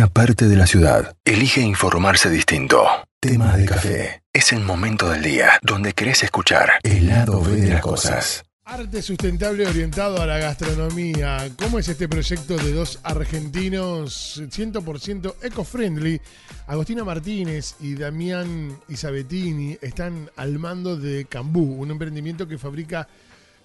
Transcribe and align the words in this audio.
una 0.00 0.08
parte 0.08 0.48
de 0.48 0.56
la 0.56 0.66
ciudad 0.66 1.14
elige 1.26 1.60
informarse 1.60 2.30
distinto. 2.30 2.86
Tema 3.20 3.54
de 3.54 3.66
café. 3.66 4.22
Es 4.32 4.50
el 4.54 4.60
momento 4.60 5.10
del 5.10 5.22
día 5.22 5.58
donde 5.60 5.92
querés 5.92 6.22
escuchar 6.22 6.70
el 6.82 7.08
lado 7.08 7.42
B 7.42 7.56
de 7.56 7.68
las 7.68 7.82
cosas. 7.82 8.42
Arte 8.64 9.02
sustentable 9.02 9.66
orientado 9.66 10.22
a 10.22 10.24
la 10.24 10.38
gastronomía. 10.38 11.50
¿Cómo 11.58 11.78
es 11.78 11.88
este 11.88 12.08
proyecto 12.08 12.56
de 12.56 12.72
dos 12.72 12.98
argentinos 13.02 14.40
100% 14.40 15.34
eco-friendly? 15.42 16.18
Agostina 16.66 17.04
Martínez 17.04 17.74
y 17.80 17.94
Damián 17.94 18.78
Isabettini 18.88 19.76
están 19.82 20.30
al 20.36 20.58
mando 20.58 20.96
de 20.96 21.26
Cambú, 21.26 21.74
un 21.78 21.90
emprendimiento 21.90 22.48
que 22.48 22.56
fabrica 22.56 23.06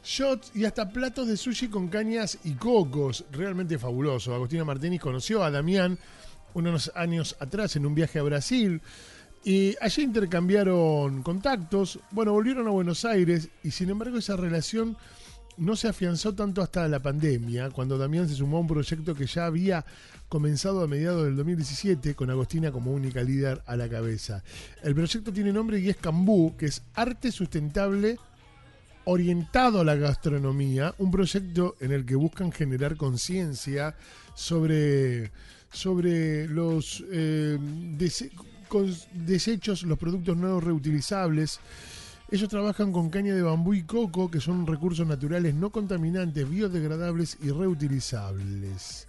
shots 0.04 0.52
y 0.54 0.66
hasta 0.66 0.90
platos 0.90 1.30
de 1.30 1.38
sushi 1.38 1.70
con 1.70 1.88
cañas 1.88 2.40
y 2.44 2.56
cocos. 2.56 3.24
Realmente 3.32 3.80
fabuloso. 3.80 4.36
Agostina 4.36 4.66
Martínez 4.66 5.00
conoció 5.00 5.42
a 5.42 5.50
Damián 5.50 5.98
unos 6.56 6.92
años 6.96 7.36
atrás 7.40 7.76
en 7.76 7.86
un 7.86 7.94
viaje 7.94 8.18
a 8.18 8.24
Brasil. 8.24 8.82
Y 9.44 9.76
allí 9.80 10.02
intercambiaron 10.02 11.22
contactos, 11.22 12.00
bueno, 12.10 12.34
volvieron 12.34 12.68
a 12.68 12.72
Buenos 12.72 13.06
Aires 13.06 13.50
y 13.64 13.70
sin 13.70 13.92
embargo 13.92 14.18
esa 14.18 14.36
relación 14.36 14.98
no 15.58 15.76
se 15.76 15.88
afianzó 15.88 16.34
tanto 16.34 16.62
hasta 16.62 16.88
la 16.88 17.00
pandemia, 17.00 17.70
cuando 17.70 17.98
Damián 17.98 18.28
se 18.28 18.36
sumó 18.36 18.58
a 18.58 18.62
un 18.62 18.68
proyecto 18.68 19.14
que 19.14 19.28
ya 19.28 19.46
había 19.46 19.86
comenzado 20.28 20.82
a 20.82 20.88
mediados 20.88 21.26
del 21.26 21.36
2017 21.36 22.16
con 22.16 22.30
Agostina 22.30 22.72
como 22.72 22.92
única 22.92 23.22
líder 23.22 23.62
a 23.68 23.76
la 23.76 23.88
cabeza. 23.88 24.44
El 24.82 24.96
proyecto 24.96 25.32
tiene 25.32 25.54
nombre 25.54 25.80
y 25.80 25.90
es 25.90 25.98
Cambú, 25.98 26.58
que 26.58 26.66
es 26.66 26.82
arte 26.96 27.32
sustentable 27.32 28.18
orientado 29.06 29.82
a 29.82 29.84
la 29.84 29.96
gastronomía, 29.96 30.96
un 30.98 31.12
proyecto 31.12 31.76
en 31.80 31.92
el 31.92 32.06
que 32.06 32.16
buscan 32.16 32.52
generar 32.52 32.98
conciencia 32.98 33.96
sobre, 34.34 35.32
sobre 35.76 36.48
los 36.48 37.04
eh, 37.12 37.58
desechos, 39.14 39.84
los 39.84 39.98
productos 40.00 40.38
no 40.38 40.60
reutilizables. 40.60 41.60
Ellos 42.32 42.50
trabajan 42.50 42.92
con 42.92 43.10
caña 43.10 43.36
de 43.36 43.42
bambú 43.42 43.74
y 43.74 43.84
coco, 43.84 44.32
que 44.32 44.40
son 44.40 44.66
recursos 44.66 45.06
naturales 45.06 45.54
no 45.54 45.70
contaminantes, 45.70 46.50
biodegradables 46.50 47.38
y 47.42 47.52
reutilizables. 47.52 49.08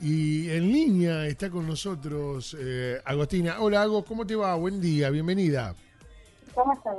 Y 0.00 0.50
en 0.50 0.70
línea 0.70 1.26
está 1.26 1.50
con 1.50 1.66
nosotros 1.66 2.56
eh, 2.58 3.00
Agostina. 3.04 3.56
Hola 3.60 3.82
Agos, 3.82 4.04
¿cómo 4.04 4.26
te 4.26 4.36
va? 4.36 4.54
Buen 4.54 4.80
día, 4.80 5.10
bienvenida. 5.10 5.74
¿Cómo 6.54 6.72
estás, 6.74 6.96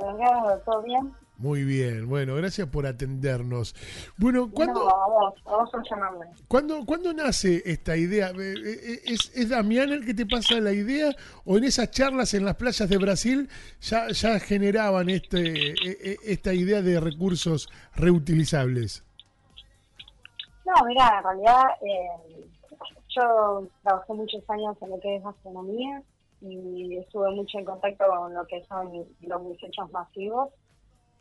¿Todo 0.64 0.82
bien? 0.82 1.12
Muy 1.38 1.64
bien, 1.64 2.08
bueno, 2.08 2.34
gracias 2.36 2.66
por 2.68 2.86
atendernos. 2.86 3.74
Bueno, 4.16 4.50
¿cuándo, 4.50 4.88
¿cuándo, 6.86 7.12
nace 7.12 7.62
esta 7.66 7.94
idea? 7.94 8.30
Eh, 8.30 8.54
eh, 8.64 9.00
¿Es, 9.04 9.36
¿Es, 9.36 9.50
Damián 9.50 9.90
el 9.90 10.06
que 10.06 10.14
te 10.14 10.24
pasa 10.24 10.58
la 10.60 10.72
idea 10.72 11.14
o 11.44 11.58
en 11.58 11.64
esas 11.64 11.90
charlas 11.90 12.32
en 12.32 12.46
las 12.46 12.56
playas 12.56 12.88
de 12.88 12.96
Brasil 12.96 13.50
ya, 13.82 14.08
ya 14.08 14.40
generaban 14.40 15.10
este, 15.10 15.72
e, 15.72 15.74
e, 15.82 16.16
esta 16.24 16.54
idea 16.54 16.80
de 16.80 17.00
recursos 17.00 17.68
reutilizables? 17.94 19.04
No, 20.64 20.86
mira, 20.86 21.18
en 21.18 21.22
realidad 21.22 21.64
eh, 21.82 22.48
yo 23.14 23.68
trabajé 23.82 24.14
muchos 24.14 24.42
años 24.48 24.74
en 24.80 24.88
lo 24.88 25.00
que 25.00 25.16
es 25.16 25.22
gastronomía 25.22 26.02
y 26.40 26.96
estuve 26.96 27.30
mucho 27.32 27.58
en 27.58 27.66
contacto 27.66 28.04
con 28.06 28.32
lo 28.32 28.46
que 28.46 28.64
son 28.64 29.04
los 29.20 29.48
desechos 29.50 29.90
masivos 29.92 30.48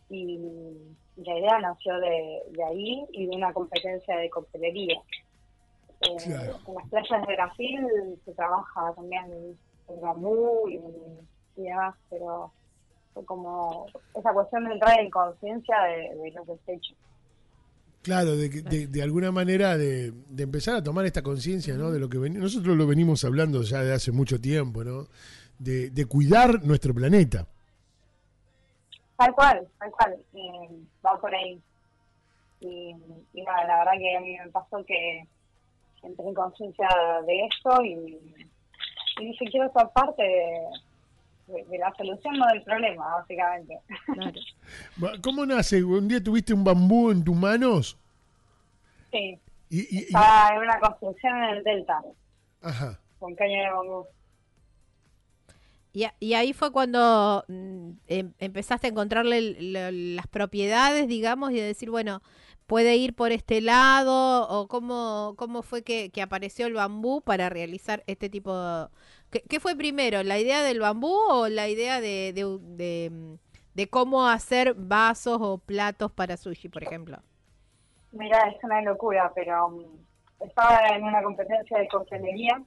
y 0.09 0.39
la 1.17 1.39
idea 1.39 1.59
nació 1.59 1.97
de, 1.99 2.63
ahí 2.63 3.05
y 3.11 3.27
de 3.27 3.35
una 3.35 3.53
competencia 3.53 4.17
de 4.17 4.29
coctelería. 4.29 4.95
Eh, 6.01 6.15
en 6.27 6.73
las 6.75 6.89
playas 6.89 7.27
de 7.27 7.35
Brasil 7.35 7.87
se 8.25 8.33
trabaja 8.33 8.93
también 8.95 9.25
el 9.87 9.99
bambú 10.01 10.67
y, 10.69 10.79
demás, 11.61 11.95
pero 12.09 12.51
fue 13.13 13.25
como 13.25 13.87
esa 14.13 14.33
cuestión 14.33 14.65
de 14.65 14.73
entrar 14.73 14.99
en 14.99 15.09
conciencia 15.09 15.75
de, 15.83 16.15
de 16.21 16.31
los 16.31 16.47
desechos. 16.47 16.97
Claro, 18.01 18.35
de, 18.35 18.49
de, 18.49 18.87
de, 18.87 19.01
alguna 19.01 19.31
manera 19.31 19.77
de, 19.77 20.11
de, 20.11 20.43
empezar 20.43 20.75
a 20.75 20.83
tomar 20.83 21.05
esta 21.05 21.23
conciencia, 21.23 21.75
¿no? 21.75 21.91
De 21.91 21.97
lo 21.97 22.07
que 22.07 22.17
nosotros 22.29 22.77
lo 22.77 22.85
venimos 22.85 23.23
hablando 23.23 23.63
ya 23.63 23.83
de 23.83 23.93
hace 23.93 24.11
mucho 24.11 24.39
tiempo, 24.39 24.83
¿no? 24.83 25.07
De, 25.57 25.89
de 25.89 26.05
cuidar 26.05 26.63
nuestro 26.63 26.93
planeta. 26.93 27.47
Tal 29.17 29.33
cual, 29.33 29.67
tal 29.79 29.91
cual, 29.91 30.17
eh, 30.33 30.69
va 31.05 31.19
por 31.19 31.33
ahí. 31.33 31.61
Y, 32.59 32.93
nada, 33.33 33.65
la 33.65 33.77
verdad 33.79 33.91
que 33.97 34.17
a 34.17 34.21
mí 34.21 34.37
me 34.37 34.51
pasó 34.51 34.83
que 34.85 35.25
entré 36.03 36.27
en 36.27 36.33
conciencia 36.33 36.87
de 37.25 37.45
esto 37.45 37.83
y, 37.83 38.47
y 39.19 39.25
dije, 39.25 39.45
quiero 39.49 39.71
ser 39.71 39.87
parte 39.89 40.23
de, 41.47 41.77
la 41.77 41.93
solución, 41.95 42.37
no 42.37 42.45
del 42.47 42.63
problema, 42.63 43.17
básicamente. 43.17 43.79
¿Cómo 45.23 45.45
nace? 45.45 45.83
¿Un 45.83 46.07
día 46.07 46.23
tuviste 46.23 46.53
un 46.53 46.63
bambú 46.63 47.11
en 47.11 47.23
tus 47.23 47.35
manos? 47.35 47.97
Sí. 49.11 49.39
Y, 49.69 50.03
Estaba 50.03 50.55
en 50.55 50.61
una 50.61 50.79
construcción 50.79 51.37
en 51.37 51.49
el 51.55 51.63
Delta. 51.63 52.01
Ajá. 52.61 52.99
Con 53.19 53.35
caña 53.35 53.63
de 53.63 53.71
bambú. 53.71 54.05
Y, 56.19 56.33
ahí 56.33 56.51
fue 56.51 56.73
cuando 56.73 57.45
mm, 57.47 57.91
em, 58.07 58.33
empezaste 58.39 58.87
a 58.87 58.89
encontrarle 58.89 59.55
las 59.61 60.27
propiedades, 60.27 61.07
digamos, 61.07 61.51
y 61.51 61.61
decir, 61.61 61.89
bueno, 61.89 62.21
puede 62.67 62.97
ir 62.97 63.15
por 63.15 63.31
este 63.31 63.61
lado, 63.61 64.45
o 64.49 64.67
cómo, 64.67 65.35
cómo 65.37 65.61
fue 65.61 65.83
que, 65.83 66.11
apareció 66.21 66.67
el 66.67 66.73
bambú 66.73 67.21
para 67.21 67.47
realizar 67.47 68.03
este 68.07 68.29
tipo 68.29 68.53
de... 68.59 68.89
¿Qué, 69.47 69.59
fue 69.61 69.77
primero, 69.77 70.21
la 70.23 70.37
idea 70.37 70.63
del 70.63 70.81
bambú 70.81 71.13
o 71.29 71.47
la 71.47 71.69
idea 71.69 72.01
de, 72.01 72.33
de, 72.33 73.09
mm, 73.09 73.35
de, 73.73 73.87
cómo 73.87 74.27
hacer 74.27 74.73
vasos 74.73 75.37
o 75.39 75.59
platos 75.59 76.11
para 76.11 76.35
sushi, 76.35 76.67
por 76.67 76.83
ejemplo? 76.83 77.19
Mira, 78.11 78.49
es 78.49 78.61
una 78.65 78.81
locura, 78.81 79.31
pero 79.33 79.69
mm, 79.69 80.43
estaba 80.43 80.89
en 80.89 81.05
una 81.05 81.23
competencia 81.23 81.77
de 81.79 81.87
coctelería. 81.87 82.61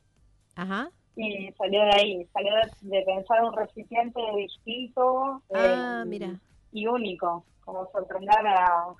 Ajá 0.57 0.91
y 1.19 1.53
salió 1.59 1.83
de 1.83 1.91
ahí, 1.95 2.25
salió 2.33 2.53
de, 2.81 3.03
pensar 3.03 3.43
un 3.43 3.53
recipiente 3.53 4.21
distinto 4.37 5.43
ah, 5.53 6.05
eh, 6.09 6.39
y 6.71 6.87
único, 6.87 7.45
como 7.65 7.91
sorprender 7.91 8.47
a, 8.47 8.95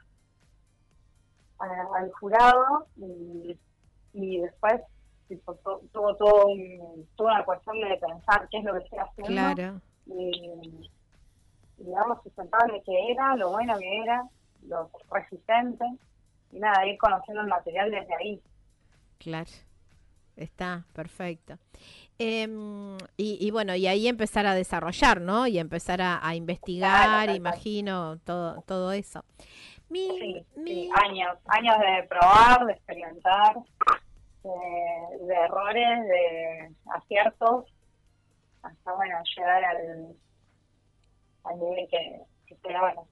al 1.61 2.13
jurado 2.19 2.87
y, 2.97 3.57
después 4.41 4.81
tuvo 5.93 6.17
todo 6.17 6.47
toda 7.15 7.35
una 7.35 7.45
cuestión 7.45 7.81
de 7.81 7.97
pensar 7.99 8.49
qué 8.51 8.59
es 8.59 8.65
lo 8.65 8.73
que 8.73 8.79
estoy 8.81 8.99
haciendo 8.99 9.33
claro. 9.33 9.81
y, 10.07 10.91
digamos 11.77 12.21
sustentable 12.25 12.83
que 12.85 13.13
era, 13.13 13.37
lo 13.37 13.51
bueno 13.51 13.79
que 13.79 13.99
era, 13.99 14.25
lo 14.67 14.91
resistente 15.09 15.85
y 16.51 16.59
nada, 16.59 16.85
ir 16.85 16.99
conociendo 16.99 17.43
el 17.43 17.49
material 17.49 17.93
desde 17.93 18.15
ahí. 18.17 18.43
Claro. 19.19 19.51
Está, 20.39 20.85
perfecto. 20.93 21.59
Em, 22.17 22.97
y, 23.17 23.51
bueno, 23.51 23.75
y 23.75 23.89
ahí 23.89 24.07
empezar 24.07 24.47
a 24.47 24.55
desarrollar, 24.55 25.21
¿no? 25.21 25.49
Y 25.49 25.59
empezar 25.59 26.01
a, 26.01 26.35
investigar, 26.37 27.29
imagino, 27.31 28.19
todo, 28.25 28.63
todo 28.63 28.93
eso. 28.93 29.25
Mi, 29.89 30.45
años, 30.95 31.39
años 31.47 31.77
de 31.81 32.07
probar, 32.09 32.67
de 32.67 32.73
experimentar, 32.73 33.57
de, 34.45 35.35
errores, 35.35 36.07
de 36.07 36.75
aciertos, 36.95 37.65
hasta, 38.63 38.93
bueno, 38.93 39.17
llegar 39.37 39.65
al, 39.65 40.17
al 41.45 41.59
nivel 41.59 41.89
que, 41.91 42.21
que 42.47 42.79
bueno. 42.79 43.09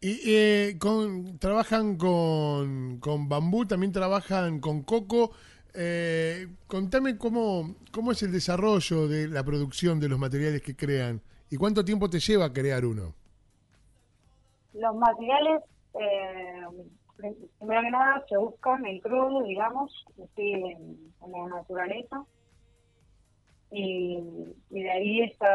Y 0.00 0.20
eh, 0.26 0.76
con, 0.78 1.38
trabajan 1.38 1.96
con, 1.96 2.98
con 3.00 3.28
bambú, 3.28 3.66
también 3.66 3.92
trabajan 3.92 4.60
con 4.60 4.82
coco. 4.82 5.32
Eh, 5.74 6.48
contame 6.66 7.18
cómo, 7.18 7.76
cómo 7.92 8.12
es 8.12 8.22
el 8.22 8.32
desarrollo 8.32 9.06
de 9.06 9.28
la 9.28 9.44
producción 9.44 10.00
de 10.00 10.08
los 10.08 10.18
materiales 10.18 10.62
que 10.62 10.74
crean 10.74 11.20
y 11.50 11.56
cuánto 11.56 11.84
tiempo 11.84 12.08
te 12.10 12.20
lleva 12.20 12.46
crear 12.52 12.84
uno. 12.84 13.14
Los 14.74 14.94
materiales, 14.96 15.62
eh, 15.94 16.66
primero 17.58 17.82
que 17.82 17.90
nada, 17.90 18.24
se 18.28 18.36
buscan 18.36 18.86
en 18.86 19.00
crudo, 19.00 19.42
digamos, 19.42 20.04
en, 20.36 21.12
la 21.30 21.46
naturaleza. 21.48 22.24
Y, 23.70 24.22
de 24.70 24.90
ahí 24.90 25.22
está 25.22 25.46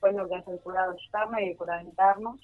pues 0.00 0.14
lo 0.14 0.28
que 0.28 0.36
es 0.36 0.48
el 0.48 0.58
curado 0.60 0.92
externo 0.92 1.40
y 1.40 1.54
el. 1.54 2.38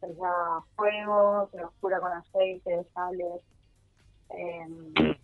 Se 0.00 0.12
da 0.14 0.62
fuego, 0.76 1.48
se 1.50 1.58
los 1.58 1.72
cura 1.80 2.00
con 2.00 2.12
aceite, 2.12 2.84
sales. 2.92 3.40
Eh, 4.30 5.16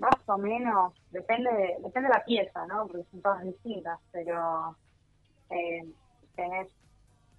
más 0.00 0.16
o 0.26 0.38
menos, 0.38 0.94
depende 1.10 1.50
de, 1.50 1.76
depende 1.82 2.08
de 2.08 2.14
la 2.14 2.24
pieza, 2.24 2.66
¿no? 2.66 2.86
Porque 2.86 3.04
son 3.10 3.20
todas 3.20 3.44
distintas, 3.44 3.98
pero 4.10 4.76
eh, 5.50 5.86
tenés 6.34 6.68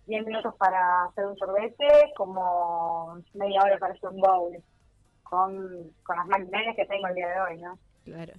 10 0.06 0.26
minutos 0.28 0.54
para 0.56 1.06
hacer 1.06 1.26
un 1.26 1.36
sorbete, 1.38 1.88
como 2.16 3.20
media 3.34 3.64
hora 3.64 3.80
para 3.80 3.94
hacer 3.94 4.10
un 4.10 4.22
bowl, 4.22 4.64
con, 5.24 5.92
con 6.04 6.16
las 6.18 6.28
maquinarias 6.28 6.76
que 6.76 6.86
tengo 6.86 7.08
el 7.08 7.16
día 7.16 7.30
de 7.30 7.42
hoy, 7.42 7.62
¿no? 7.62 7.80
Claro. 8.06 8.34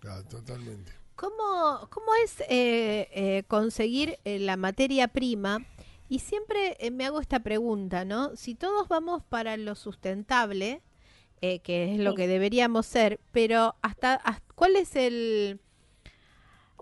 Claro, 0.00 0.24
totalmente. 0.24 0.92
¿Cómo, 1.14 1.88
cómo 1.90 2.06
es 2.24 2.40
eh, 2.42 3.08
eh, 3.12 3.44
conseguir 3.46 4.18
eh, 4.24 4.40
la 4.40 4.56
materia 4.56 5.06
prima? 5.06 5.64
Y 6.08 6.18
siempre 6.18 6.76
eh, 6.80 6.90
me 6.90 7.06
hago 7.06 7.20
esta 7.20 7.40
pregunta, 7.40 8.04
¿no? 8.04 8.34
Si 8.34 8.54
todos 8.54 8.88
vamos 8.88 9.22
para 9.22 9.56
lo 9.56 9.76
sustentable, 9.76 10.82
eh, 11.46 11.58
que 11.60 11.92
es 11.94 11.98
lo 12.00 12.10
Sí. 12.12 12.16
que 12.16 12.28
deberíamos 12.28 12.86
ser, 12.86 13.20
pero 13.32 13.74
hasta, 13.82 14.14
hasta- 14.14 14.54
¿cuál 14.54 14.76
es 14.76 14.96
el 14.96 15.60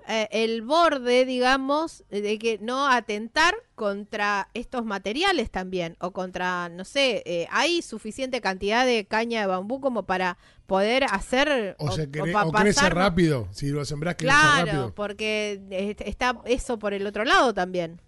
eh, 0.09 0.27
el 0.33 0.63
borde, 0.63 1.25
digamos, 1.25 2.03
de 2.11 2.37
que 2.37 2.59
no 2.61 2.89
atentar 2.89 3.55
contra 3.77 4.49
estos 4.53 4.85
materiales 4.85 5.49
también 5.53 5.97
o 6.01 6.11
contra, 6.11 6.69
no 6.71 6.85
sé, 6.85 7.23
eh, 7.25 7.47
hay 7.53 7.83
suficiente 7.83 8.41
cantidad 8.41 8.85
de 8.85 9.05
caña 9.05 9.43
de 9.43 9.47
bambú 9.47 9.81
como 9.81 10.03
para 10.03 10.39
poder 10.67 11.05
hacer 11.05 11.77
O, 11.79 11.93
sea, 11.93 12.05
o 12.05 12.07
cre- 12.09 12.33
pa- 12.33 12.45
o 12.47 12.51
crece 12.51 12.81
pasar- 12.81 12.97
rápido. 12.97 13.47
Si 13.53 13.69
lo 13.69 13.85
sembrás, 13.85 14.17
crece 14.17 14.35
Claro, 14.35 14.67
rápido. 14.67 14.95
porque 14.95 15.61
está 16.05 16.41
eso 16.47 16.81
por 16.81 16.95
el 16.95 17.07
otro 17.07 17.25
lado 17.25 17.55
también. 17.55 18.01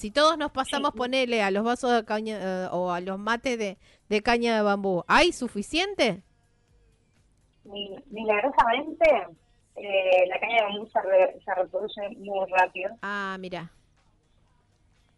Si 0.00 0.10
todos 0.10 0.38
nos 0.38 0.50
pasamos 0.50 0.92
Sí. 0.92 0.96
ponerle 0.98 1.42
a 1.42 1.50
los 1.50 1.62
vasos 1.62 1.92
de 1.92 2.04
caña 2.06 2.38
eh, 2.40 2.68
o 2.72 2.90
a 2.90 3.00
los 3.02 3.18
mates 3.18 3.58
de, 3.58 3.76
de 4.08 4.22
caña 4.22 4.56
de 4.56 4.62
bambú, 4.62 5.04
¿hay 5.06 5.30
suficiente? 5.30 6.22
Mi- 7.64 8.02
Milagrosamente, 8.06 9.04
eh, 9.76 10.26
la 10.26 10.40
caña 10.40 10.56
de 10.56 10.62
bambú 10.62 10.86
se, 10.86 11.02
re- 11.02 11.38
se 11.44 11.54
reproduce 11.54 12.00
muy 12.16 12.48
rápido. 12.50 12.92
Ah, 13.02 13.36
mira. 13.38 13.70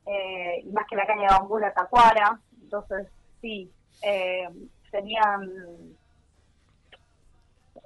eh, 0.04 0.64
más 0.72 0.84
que 0.90 0.96
la 0.96 1.06
caña 1.06 1.28
de 1.28 1.34
bambú, 1.38 1.58
la 1.58 1.72
tacuara. 1.72 2.40
Entonces, 2.60 3.06
sí, 3.40 3.70
eh, 4.02 4.48
serían. 4.90 5.48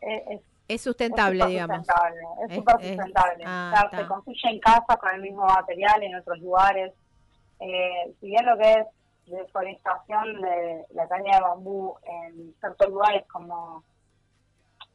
eh, 0.00 0.24
es 0.30 0.40
Es 0.68 0.82
sustentable, 0.82 1.42
es 1.44 1.48
digamos. 1.50 1.76
sustentable, 1.78 2.20
Es 2.48 2.54
súper 2.56 2.74
sustentable. 2.82 3.44
ah, 3.46 3.70
O 3.72 3.76
sea, 3.78 3.84
está. 3.88 3.96
se 3.98 4.06
construye 4.08 4.48
en 4.50 4.60
casa 4.60 4.96
con 4.96 5.14
el 5.14 5.20
mismo 5.22 5.44
material 5.46 6.02
en 6.02 6.16
otros 6.16 6.38
lugares. 6.40 6.92
Eh, 7.60 8.14
si 8.20 8.26
bien 8.26 8.44
lo 8.46 8.56
que 8.58 8.72
es 8.72 8.86
deforestación 9.26 10.40
de 10.40 10.84
la 10.94 11.08
caña 11.08 11.36
de 11.36 11.42
bambú 11.42 11.94
en 12.04 12.54
ciertos 12.60 12.88
lugares 12.90 13.24
como 13.28 13.82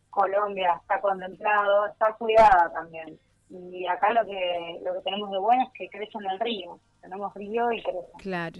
Colombia 0.09 0.77
está 0.81 0.99
contemplado, 1.01 1.87
está 1.87 2.13
cuidada 2.13 2.71
también. 2.73 3.17
Y 3.49 3.85
acá 3.87 4.11
lo 4.13 4.25
que 4.25 4.79
lo 4.83 4.93
que 4.93 5.01
tenemos 5.01 5.31
de 5.31 5.37
bueno 5.39 5.63
es 5.63 5.69
que 5.73 5.89
crece 5.89 6.17
en 6.17 6.29
el 6.29 6.39
río. 6.39 6.79
Tenemos 7.01 7.33
río 7.33 7.71
y 7.71 7.81
crece. 7.81 8.11
Claro. 8.19 8.59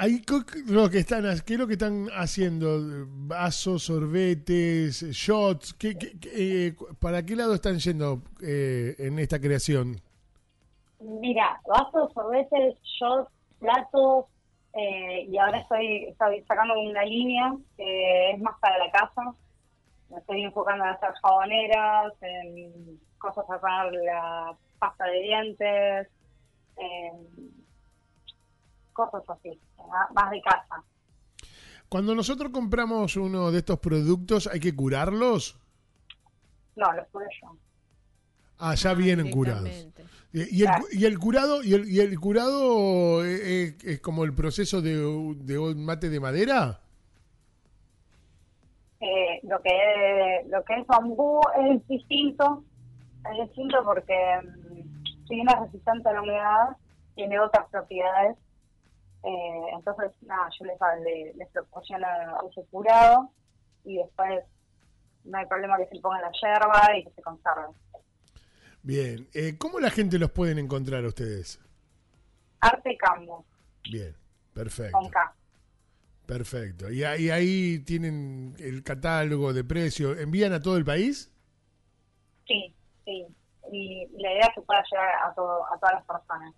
Ahí, 0.00 0.22
lo 0.68 0.88
que 0.90 0.98
están, 0.98 1.24
¿Qué 1.44 1.54
es 1.54 1.58
lo 1.58 1.66
que 1.66 1.72
están 1.72 2.06
haciendo? 2.16 2.78
¿Vasos, 3.08 3.82
sorbetes, 3.82 5.02
shots? 5.10 5.74
¿Qué, 5.74 5.98
qué- 5.98 6.12
qué, 6.20 6.66
eh, 6.68 6.76
¿Para 7.00 7.24
qué 7.26 7.34
lado 7.34 7.52
están 7.54 7.78
yendo 7.80 8.22
eh, 8.40 8.94
en 8.98 9.18
esta 9.18 9.40
creación? 9.40 10.00
Mira, 11.00 11.60
vasos, 11.66 12.12
sorbetes, 12.12 12.76
shots, 12.84 13.28
platos, 13.58 14.26
eh, 14.74 15.26
y 15.28 15.36
ahora 15.36 15.58
estoy, 15.60 16.04
estoy 16.04 16.42
sacando 16.44 16.74
una 16.78 17.02
línea 17.04 17.54
que 17.76 18.30
es 18.32 18.40
más 18.40 18.56
para 18.60 18.78
la 18.78 18.90
casa. 18.92 19.34
Me 20.10 20.18
estoy 20.18 20.42
enfocando 20.42 20.84
en 20.84 20.90
hacer 20.90 21.10
jaboneras, 21.22 22.12
en 22.22 23.00
cosas 23.18 23.44
para 23.46 23.90
la 23.90 24.56
pasta 24.78 25.06
de 25.06 25.20
dientes, 25.22 26.08
en 26.76 27.57
cosas 28.98 29.22
así, 29.28 29.58
más- 29.78 30.10
más 30.14 30.30
de 30.30 30.40
casa. 30.42 30.82
Cuando 31.88 32.14
nosotros 32.14 32.50
compramos 32.52 33.16
uno 33.16 33.50
de 33.50 33.58
estos 33.58 33.78
productos, 33.78 34.46
¿hay 34.48 34.60
que 34.60 34.74
curarlos? 34.74 35.56
No, 36.76 36.92
los 36.92 37.06
puse 37.08 37.26
yo. 37.40 37.56
Ah, 38.58 38.74
ya 38.74 38.92
vienen 38.94 39.30
curados. 39.30 39.64
Directamente. 39.64 40.04
Y 40.32 40.60
y 40.60 40.64
el, 40.64 40.70
y 40.92 41.04
el 41.06 41.18
curado, 41.18 41.62
y 41.62 41.72
el, 41.74 41.88
y 41.88 42.00
el 42.00 42.18
curado 42.20 43.24
eh, 43.24 43.38
eh, 43.68 43.76
es 43.84 44.00
como 44.00 44.24
el 44.24 44.34
proceso 44.34 44.82
de, 44.82 44.94
de 45.38 45.58
un 45.58 45.84
mate 45.84 46.10
de 46.10 46.20
madera. 46.20 46.80
Eh, 49.00 49.40
lo 49.44 49.62
que 49.62 50.44
lo 50.48 50.64
que 50.64 50.74
es 50.80 50.86
bambú 50.88 51.40
es 51.56 51.86
distinto 51.86 52.64
es 53.32 53.46
distinto 53.46 53.78
porque 53.84 54.14
mm, 54.42 55.26
si 55.28 55.34
bien 55.36 55.48
es 55.48 55.60
resistente 55.60 56.08
a 56.08 56.12
la 56.14 56.22
humedad 56.22 56.76
tiene 57.14 57.38
otras 57.38 57.66
propiedades 57.70 58.36
Eh, 59.24 59.60
entonces 59.74 60.12
nada 60.22 60.48
yo 60.58 60.64
les, 60.66 60.78
le- 61.02 61.34
les 61.34 61.48
proporciono 61.48 62.06
ese 62.50 62.64
curado 62.70 63.30
y 63.84 63.96
después 63.96 64.44
no 65.24 65.38
hay 65.38 65.46
problema 65.46 65.76
que 65.76 65.86
se 65.88 66.00
ponga 66.00 66.16
en 66.18 66.22
la 66.22 66.32
yerba 66.40 66.96
y 66.96 67.04
que 67.04 67.10
se 67.10 67.22
conserve 67.22 67.66
Bien. 68.82 69.28
Eh, 69.34 69.56
¿Cómo 69.58 69.80
la 69.80 69.90
gente 69.90 70.18
los 70.18 70.30
pueden 70.30 70.58
encontrar 70.58 71.04
a 71.04 71.08
ustedes? 71.08 71.60
arte 72.60 72.96
cambo 72.96 73.44
Bien. 73.90 74.14
Perfecto. 74.54 74.98
con 74.98 75.08
K 75.10 75.34
Perfecto. 76.26 76.90
Y 76.90 77.04
ahí, 77.04 77.30
ahí 77.30 77.78
tienen 77.80 78.54
el 78.58 78.82
catálogo 78.82 79.52
de 79.54 79.64
precios. 79.64 80.18
¿Envían 80.18 80.52
a 80.52 80.60
todo 80.60 80.76
el 80.76 80.84
país? 80.84 81.32
sí 82.46 82.74
sí 83.04 83.26
y 83.70 84.06
la 84.22 84.32
idea 84.32 84.46
es 84.48 84.54
que 84.54 84.62
pueda 84.62 84.82
llegar 84.90 85.08
a 85.24 85.34
todo, 85.34 85.64
a 85.72 85.78
todas 85.78 85.94
las 85.96 86.04
personas 86.04 86.54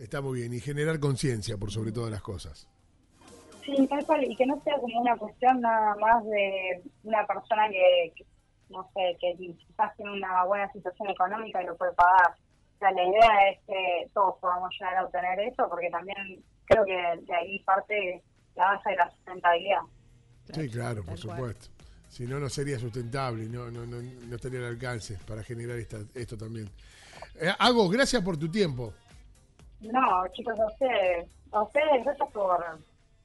Está 0.00 0.22
muy 0.22 0.40
bien. 0.40 0.52
Y 0.54 0.60
generar 0.60 0.98
conciencia 0.98 1.58
por 1.58 1.70
sobre 1.70 1.92
todas 1.92 2.10
las 2.10 2.22
cosas. 2.22 2.66
Sí, 3.64 3.86
tal 3.86 4.04
cual, 4.06 4.24
y 4.24 4.34
que 4.34 4.46
no 4.46 4.60
sea 4.62 4.78
como 4.80 5.00
una 5.00 5.16
cuestión 5.16 5.60
nada 5.60 5.94
más 5.96 6.24
de 6.24 6.82
una 7.04 7.26
persona 7.26 7.68
que, 7.68 8.12
que, 8.16 8.24
no 8.70 8.88
sé, 8.94 9.16
que 9.20 9.36
quizás 9.36 9.94
tiene 9.96 10.12
una 10.12 10.44
buena 10.44 10.72
situación 10.72 11.10
económica 11.10 11.62
y 11.62 11.66
lo 11.66 11.76
puede 11.76 11.92
pagar. 11.92 12.34
O 12.76 12.78
sea, 12.78 12.90
la 12.92 13.04
idea 13.04 13.50
es 13.50 13.58
que 13.66 14.10
todos 14.14 14.36
podamos 14.40 14.70
llegar 14.72 14.96
a 14.96 15.04
obtener 15.04 15.38
eso, 15.40 15.68
porque 15.68 15.90
también 15.90 16.42
creo 16.64 16.84
que 16.86 16.96
de 17.26 17.34
ahí 17.34 17.58
parte 17.60 18.22
la 18.56 18.64
base 18.64 18.90
de 18.90 18.96
la 18.96 19.10
sustentabilidad. 19.10 19.82
Sí, 20.52 20.68
claro, 20.70 21.04
por 21.04 21.18
supuesto. 21.18 21.68
Si 22.08 22.24
no, 22.24 22.40
no 22.40 22.48
sería 22.48 22.78
sustentable 22.78 23.44
y 23.44 23.48
no, 23.48 23.70
no, 23.70 23.86
no, 23.86 23.98
no 24.00 24.34
estaría 24.34 24.58
al 24.60 24.66
alcance 24.66 25.18
para 25.28 25.42
generar 25.42 25.76
esta, 25.76 25.98
esto 26.14 26.36
también. 26.36 26.68
Eh, 27.36 27.52
Hago, 27.58 27.88
gracias 27.88 28.22
por 28.22 28.36
tu 28.36 28.50
tiempo. 28.50 28.92
No, 29.80 30.26
chicos, 30.32 30.58
a 30.58 30.66
ustedes, 30.66 31.28
a 31.52 31.62
ustedes, 31.62 32.04
gracias 32.04 32.28
por, 32.32 32.64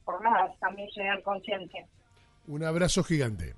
por 0.04 0.22
nada, 0.22 0.54
también 0.60 0.88
generar 0.90 1.22
conciencia. 1.22 1.86
Un 2.46 2.64
abrazo 2.64 3.02
gigante. 3.04 3.54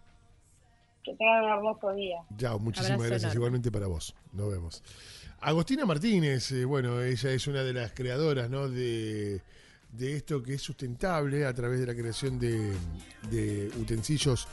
Que 1.05 1.15
tengan 1.15 1.45
un 1.45 1.51
hermoso 1.51 1.93
día. 1.95 2.19
Chao, 2.37 2.59
muchísimas 2.59 2.93
Abrazo 2.93 3.09
gracias. 3.11 3.23
enorme. 3.33 3.37
Igualmente 3.39 3.71
para 3.71 3.87
vos. 3.87 4.15
Nos 4.33 4.51
vemos. 4.51 4.83
Agostina 5.41 5.87
Martínez, 5.87 6.51
eh, 6.53 6.65
bueno, 6.65 7.01
ella 7.01 7.31
es 7.31 7.47
una 7.47 7.63
de 7.63 7.73
las 7.73 7.93
creadoras 7.93 8.51
¿no? 8.51 8.69
de, 8.69 9.41
de 9.93 10.17
esto 10.17 10.43
que 10.43 10.55
es 10.55 10.63
sustentable 10.63 11.47
a 11.47 11.55
través 11.55 11.79
de 11.81 11.87
la 11.87 11.95
creación 11.95 12.39
de, 12.39 12.73
de 13.31 13.71
utensilios 13.81 14.49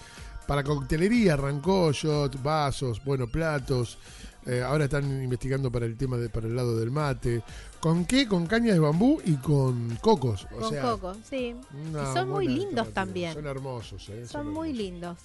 para 0.47 0.63
coctelería. 0.63 1.35
Shot, 1.35 2.41
vasos, 2.43 3.03
bueno, 3.03 3.27
platos. 3.27 3.97
Eh, 4.45 4.61
ahora 4.61 4.85
están 4.85 5.23
investigando 5.23 5.71
para 5.71 5.85
el 5.85 5.97
tema 5.97 6.17
de 6.17 6.29
para 6.29 6.47
el 6.47 6.55
lado 6.55 6.77
del 6.77 6.91
mate. 6.91 7.41
¿Con 7.79 8.05
qué? 8.05 8.27
Con 8.27 8.45
cañas 8.45 8.73
de 8.73 8.79
bambú 8.79 9.21
y 9.25 9.35
con 9.37 9.95
cocos. 10.01 10.47
O 10.55 10.59
Con 10.59 10.69
sea, 10.69 10.81
coco, 10.83 11.15
sí. 11.27 11.55
Y 11.73 12.13
son 12.13 12.29
muy 12.29 12.47
lindos 12.47 12.93
también. 12.93 13.33
Son 13.33 13.47
hermosos, 13.47 14.09
¿eh? 14.09 14.27
Son 14.27 14.47
muy 14.51 14.69
hermosos. 14.69 14.85
lindos. 14.85 15.17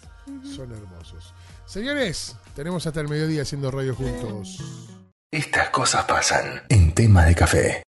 Son 0.57 0.73
hermosos. 0.73 1.35
Señores, 1.67 2.37
tenemos 2.55 2.87
hasta 2.87 3.01
el 3.01 3.09
mediodía 3.09 3.43
haciendo 3.43 3.71
radio 3.71 3.95
juntos. 3.95 4.59
Estas 5.31 5.71
cosas 5.71 6.05
pasan 6.07 6.63
en 6.69 6.93
tema 6.93 7.25
de 7.25 7.35
café. 7.35 7.83